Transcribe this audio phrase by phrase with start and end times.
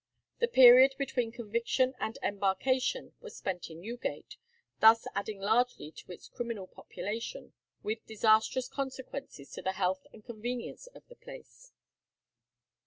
[0.39, 4.37] The period between conviction and embarkation was spent in Newgate,
[4.79, 10.87] thus adding largely to its criminal population, with disastrous consequences to the health and convenience
[10.87, 11.71] of the place.